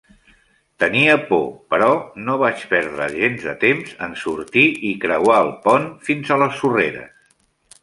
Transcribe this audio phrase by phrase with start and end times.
[0.83, 1.43] Tenia por,
[1.73, 1.89] però
[2.29, 6.61] no vaig perdre gens de temps en sortir i creuar el pont fins a les
[6.65, 7.17] sorreres.